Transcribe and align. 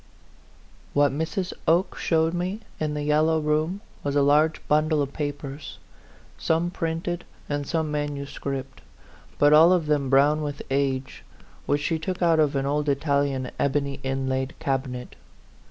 WHAT 0.95 1.11
Mrs. 1.11 1.53
Oke 1.67 1.95
showed 1.95 2.33
me 2.33 2.61
in 2.79 2.95
the 2.95 3.03
yellow 3.03 3.39
room 3.39 3.81
was 4.03 4.15
a 4.15 4.23
large 4.23 4.67
bundle 4.67 4.99
of 4.99 5.13
papers, 5.13 5.77
some 6.39 6.71
printed 6.71 7.23
and 7.47 7.67
some 7.67 7.91
manuscript, 7.91 8.81
but 9.37 9.53
all 9.53 9.71
of 9.71 9.85
them 9.85 10.09
brown 10.09 10.41
with 10.41 10.63
age, 10.71 11.23
which 11.67 11.81
she 11.83 11.99
took 11.99 12.19
out 12.19 12.39
of 12.39 12.55
an 12.55 12.65
old 12.65 12.89
Italian 12.89 13.51
ebony 13.59 13.99
inlaid 14.01 14.55
cabinet. 14.57 15.15